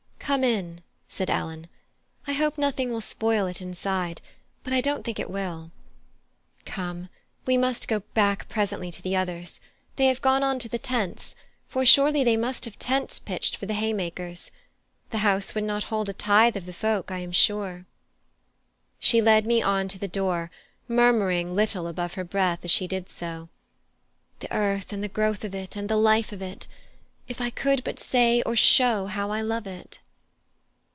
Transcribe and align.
"Come 0.31 0.45
in," 0.45 0.81
said 1.09 1.29
Ellen. 1.29 1.67
"I 2.25 2.31
hope 2.31 2.57
nothing 2.57 2.89
will 2.89 3.01
spoil 3.01 3.47
it 3.47 3.61
inside; 3.61 4.21
but 4.63 4.71
I 4.71 4.79
don't 4.79 5.03
think 5.03 5.19
it 5.19 5.29
will. 5.29 5.71
Come! 6.65 7.09
we 7.45 7.57
must 7.57 7.89
go 7.89 7.99
back 8.13 8.47
presently 8.47 8.91
to 8.93 9.01
the 9.01 9.13
others. 9.13 9.59
They 9.97 10.05
have 10.07 10.21
gone 10.21 10.41
on 10.41 10.57
to 10.59 10.69
the 10.69 10.79
tents; 10.79 11.35
for 11.67 11.83
surely 11.83 12.23
they 12.23 12.37
must 12.37 12.63
have 12.63 12.79
tents 12.79 13.19
pitched 13.19 13.57
for 13.57 13.65
the 13.65 13.73
haymakers 13.73 14.51
the 15.09 15.17
house 15.17 15.53
would 15.53 15.65
not 15.65 15.85
hold 15.91 16.07
a 16.07 16.13
tithe 16.13 16.55
of 16.55 16.65
the 16.65 16.71
folk, 16.71 17.11
I 17.11 17.17
am 17.19 17.33
sure." 17.33 17.85
She 18.99 19.21
led 19.21 19.45
me 19.45 19.61
on 19.61 19.89
to 19.89 19.99
the 19.99 20.07
door, 20.07 20.49
murmuring 20.87 21.53
little 21.55 21.87
above 21.87 22.13
her 22.13 22.23
breath 22.23 22.63
as 22.63 22.71
she 22.71 22.87
did 22.87 23.09
so, 23.09 23.49
"The 24.39 24.53
earth 24.55 24.93
and 24.93 25.03
the 25.03 25.09
growth 25.09 25.43
of 25.43 25.53
it 25.53 25.75
and 25.75 25.89
the 25.89 25.97
life 25.97 26.31
of 26.31 26.41
it! 26.41 26.67
If 27.27 27.41
I 27.41 27.49
could 27.49 27.83
but 27.83 27.99
say 27.99 28.41
or 28.43 28.55
show 28.55 29.07
how 29.07 29.29
I 29.29 29.41
love 29.41 29.67
it!" 29.67 29.99